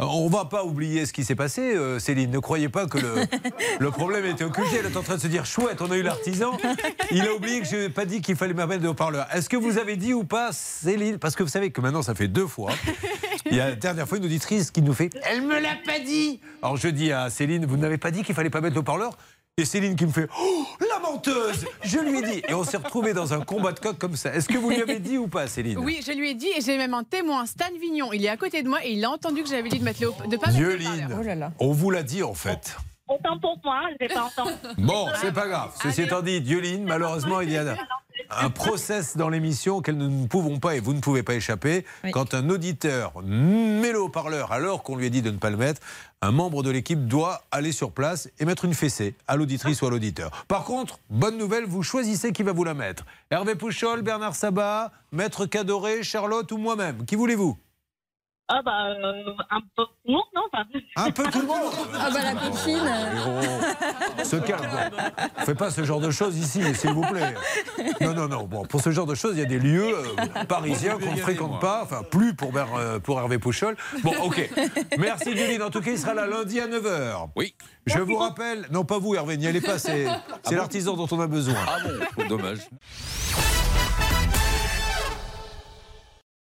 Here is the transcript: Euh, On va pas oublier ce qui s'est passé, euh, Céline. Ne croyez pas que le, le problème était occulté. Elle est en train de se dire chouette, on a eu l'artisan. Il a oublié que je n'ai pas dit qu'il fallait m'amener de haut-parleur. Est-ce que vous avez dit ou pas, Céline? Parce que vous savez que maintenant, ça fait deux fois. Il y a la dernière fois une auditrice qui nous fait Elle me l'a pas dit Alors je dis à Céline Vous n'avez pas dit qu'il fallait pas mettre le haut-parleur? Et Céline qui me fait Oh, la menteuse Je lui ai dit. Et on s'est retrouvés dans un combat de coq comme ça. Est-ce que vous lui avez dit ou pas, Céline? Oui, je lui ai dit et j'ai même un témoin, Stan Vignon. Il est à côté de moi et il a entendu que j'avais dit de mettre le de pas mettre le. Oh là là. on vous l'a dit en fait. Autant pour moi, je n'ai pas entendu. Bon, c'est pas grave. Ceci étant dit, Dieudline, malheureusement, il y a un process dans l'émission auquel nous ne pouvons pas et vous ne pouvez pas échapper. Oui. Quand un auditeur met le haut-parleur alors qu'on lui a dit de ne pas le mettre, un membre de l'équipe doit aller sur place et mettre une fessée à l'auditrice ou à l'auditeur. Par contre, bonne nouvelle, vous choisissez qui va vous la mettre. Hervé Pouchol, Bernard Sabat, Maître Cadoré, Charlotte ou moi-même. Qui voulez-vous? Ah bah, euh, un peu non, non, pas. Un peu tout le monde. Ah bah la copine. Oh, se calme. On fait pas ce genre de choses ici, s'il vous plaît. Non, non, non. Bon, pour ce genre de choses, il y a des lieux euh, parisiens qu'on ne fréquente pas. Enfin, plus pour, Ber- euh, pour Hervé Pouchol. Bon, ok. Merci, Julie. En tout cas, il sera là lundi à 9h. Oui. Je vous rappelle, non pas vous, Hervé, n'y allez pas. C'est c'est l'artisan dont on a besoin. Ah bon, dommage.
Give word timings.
Euh, 0.00 0.04
On 0.04 0.28
va 0.28 0.44
pas 0.44 0.64
oublier 0.64 1.06
ce 1.06 1.12
qui 1.12 1.24
s'est 1.24 1.34
passé, 1.34 1.60
euh, 1.76 1.98
Céline. 1.98 2.30
Ne 2.30 2.38
croyez 2.38 2.68
pas 2.68 2.86
que 2.86 2.98
le, 2.98 3.14
le 3.78 3.90
problème 3.90 4.24
était 4.26 4.44
occulté. 4.44 4.76
Elle 4.80 4.86
est 4.86 4.96
en 4.96 5.02
train 5.02 5.16
de 5.16 5.20
se 5.20 5.26
dire 5.28 5.46
chouette, 5.46 5.80
on 5.80 5.90
a 5.90 5.96
eu 5.96 6.02
l'artisan. 6.02 6.56
Il 7.10 7.22
a 7.22 7.32
oublié 7.34 7.60
que 7.60 7.66
je 7.66 7.76
n'ai 7.76 7.88
pas 7.90 8.04
dit 8.04 8.20
qu'il 8.20 8.36
fallait 8.36 8.54
m'amener 8.54 8.78
de 8.78 8.88
haut-parleur. 8.88 9.26
Est-ce 9.32 9.48
que 9.48 9.56
vous 9.56 9.78
avez 9.78 9.96
dit 9.96 10.12
ou 10.14 10.24
pas, 10.24 10.50
Céline? 10.52 11.18
Parce 11.18 11.36
que 11.36 11.42
vous 11.42 11.48
savez 11.48 11.70
que 11.70 11.80
maintenant, 11.80 12.02
ça 12.02 12.14
fait 12.14 12.28
deux 12.28 12.46
fois. 12.46 12.72
Il 13.46 13.56
y 13.56 13.60
a 13.60 13.70
la 13.70 13.74
dernière 13.76 14.08
fois 14.08 14.18
une 14.18 14.24
auditrice 14.24 14.70
qui 14.70 14.80
nous 14.82 14.94
fait 14.94 15.10
Elle 15.28 15.42
me 15.42 15.60
l'a 15.60 15.76
pas 15.84 15.98
dit 15.98 16.40
Alors 16.62 16.76
je 16.78 16.88
dis 16.88 17.12
à 17.12 17.28
Céline 17.28 17.66
Vous 17.66 17.76
n'avez 17.76 17.98
pas 17.98 18.10
dit 18.10 18.22
qu'il 18.22 18.34
fallait 18.34 18.48
pas 18.48 18.60
mettre 18.62 18.74
le 18.74 18.80
haut-parleur? 18.80 19.16
Et 19.56 19.64
Céline 19.64 19.94
qui 19.94 20.04
me 20.04 20.10
fait 20.10 20.28
Oh, 20.36 20.66
la 20.80 20.98
menteuse 20.98 21.64
Je 21.84 21.98
lui 22.00 22.18
ai 22.18 22.22
dit. 22.22 22.42
Et 22.48 22.54
on 22.54 22.64
s'est 22.64 22.76
retrouvés 22.76 23.12
dans 23.14 23.32
un 23.34 23.40
combat 23.40 23.70
de 23.70 23.78
coq 23.78 23.96
comme 23.98 24.16
ça. 24.16 24.34
Est-ce 24.34 24.48
que 24.48 24.58
vous 24.58 24.70
lui 24.70 24.82
avez 24.82 24.98
dit 24.98 25.16
ou 25.16 25.28
pas, 25.28 25.46
Céline? 25.46 25.78
Oui, 25.78 26.00
je 26.04 26.10
lui 26.10 26.30
ai 26.30 26.34
dit 26.34 26.48
et 26.56 26.60
j'ai 26.60 26.76
même 26.76 26.92
un 26.92 27.04
témoin, 27.04 27.46
Stan 27.46 27.66
Vignon. 27.80 28.12
Il 28.12 28.24
est 28.24 28.28
à 28.28 28.36
côté 28.36 28.64
de 28.64 28.68
moi 28.68 28.84
et 28.84 28.90
il 28.90 29.04
a 29.04 29.10
entendu 29.10 29.44
que 29.44 29.48
j'avais 29.48 29.68
dit 29.68 29.78
de 29.78 29.84
mettre 29.84 30.00
le 30.02 30.08
de 30.28 30.36
pas 30.36 30.48
mettre 30.50 30.58
le. 30.58 31.14
Oh 31.20 31.22
là 31.22 31.34
là. 31.36 31.52
on 31.60 31.70
vous 31.70 31.90
l'a 31.90 32.02
dit 32.02 32.24
en 32.24 32.34
fait. 32.34 32.76
Autant 33.06 33.38
pour 33.38 33.60
moi, 33.62 33.82
je 33.92 34.04
n'ai 34.04 34.12
pas 34.12 34.24
entendu. 34.24 34.54
Bon, 34.78 35.08
c'est 35.20 35.32
pas 35.32 35.46
grave. 35.46 35.72
Ceci 35.82 36.02
étant 36.02 36.22
dit, 36.22 36.40
Dieudline, 36.40 36.84
malheureusement, 36.84 37.42
il 37.42 37.50
y 37.50 37.56
a 37.58 37.76
un 38.40 38.50
process 38.50 39.16
dans 39.16 39.28
l'émission 39.28 39.76
auquel 39.76 39.96
nous 39.96 40.08
ne 40.08 40.26
pouvons 40.26 40.58
pas 40.58 40.76
et 40.76 40.80
vous 40.80 40.94
ne 40.94 41.00
pouvez 41.00 41.22
pas 41.22 41.34
échapper. 41.34 41.84
Oui. 42.04 42.10
Quand 42.10 42.34
un 42.34 42.48
auditeur 42.50 43.12
met 43.22 43.92
le 43.92 44.00
haut-parleur 44.00 44.52
alors 44.52 44.82
qu'on 44.82 44.96
lui 44.96 45.06
a 45.06 45.10
dit 45.10 45.22
de 45.22 45.30
ne 45.30 45.38
pas 45.38 45.50
le 45.50 45.56
mettre, 45.56 45.80
un 46.22 46.30
membre 46.30 46.62
de 46.62 46.70
l'équipe 46.70 47.06
doit 47.06 47.42
aller 47.50 47.72
sur 47.72 47.92
place 47.92 48.28
et 48.38 48.44
mettre 48.44 48.64
une 48.64 48.74
fessée 48.74 49.14
à 49.26 49.36
l'auditrice 49.36 49.82
ou 49.82 49.86
à 49.86 49.90
l'auditeur. 49.90 50.44
Par 50.48 50.64
contre, 50.64 50.98
bonne 51.10 51.36
nouvelle, 51.36 51.64
vous 51.66 51.82
choisissez 51.82 52.32
qui 52.32 52.42
va 52.42 52.52
vous 52.52 52.64
la 52.64 52.74
mettre. 52.74 53.04
Hervé 53.30 53.54
Pouchol, 53.54 54.02
Bernard 54.02 54.34
Sabat, 54.34 54.92
Maître 55.12 55.46
Cadoré, 55.46 56.02
Charlotte 56.02 56.50
ou 56.52 56.56
moi-même. 56.56 57.04
Qui 57.04 57.16
voulez-vous? 57.16 57.58
Ah 58.46 58.60
bah, 58.62 58.88
euh, 58.88 59.22
un 59.50 59.60
peu 59.74 59.84
non, 60.06 60.22
non, 60.34 60.42
pas. 60.52 60.64
Un 60.96 61.10
peu 61.10 61.22
tout 61.30 61.40
le 61.40 61.46
monde. 61.46 61.62
Ah 61.98 62.10
bah 62.12 62.20
la 62.22 62.32
copine. 62.34 62.92
Oh, 63.26 64.22
se 64.22 64.36
calme. 64.36 64.68
On 65.38 65.44
fait 65.46 65.54
pas 65.54 65.70
ce 65.70 65.82
genre 65.82 66.00
de 66.00 66.10
choses 66.10 66.36
ici, 66.36 66.62
s'il 66.74 66.90
vous 66.92 67.00
plaît. 67.06 67.34
Non, 68.02 68.12
non, 68.12 68.28
non. 68.28 68.44
Bon, 68.44 68.66
pour 68.66 68.82
ce 68.82 68.90
genre 68.90 69.06
de 69.06 69.14
choses, 69.14 69.32
il 69.36 69.38
y 69.40 69.42
a 69.42 69.46
des 69.48 69.58
lieux 69.58 69.96
euh, 69.96 70.44
parisiens 70.46 70.98
qu'on 70.98 71.12
ne 71.12 71.16
fréquente 71.16 71.58
pas. 71.58 71.80
Enfin, 71.84 72.02
plus 72.02 72.34
pour, 72.34 72.52
Ber- 72.52 72.66
euh, 72.76 72.98
pour 73.00 73.18
Hervé 73.18 73.38
Pouchol. 73.38 73.76
Bon, 74.02 74.12
ok. 74.22 74.50
Merci, 74.98 75.34
Julie. 75.34 75.62
En 75.62 75.70
tout 75.70 75.80
cas, 75.80 75.92
il 75.92 75.98
sera 75.98 76.12
là 76.12 76.26
lundi 76.26 76.60
à 76.60 76.66
9h. 76.68 77.30
Oui. 77.36 77.54
Je 77.86 77.98
vous 77.98 78.16
rappelle, 78.16 78.66
non 78.70 78.84
pas 78.84 78.98
vous, 78.98 79.14
Hervé, 79.14 79.38
n'y 79.38 79.46
allez 79.46 79.62
pas. 79.62 79.78
C'est 79.78 80.06
c'est 80.42 80.54
l'artisan 80.54 80.94
dont 80.96 81.08
on 81.10 81.20
a 81.20 81.26
besoin. 81.26 81.54
Ah 81.66 81.78
bon, 82.18 82.26
dommage. 82.28 82.58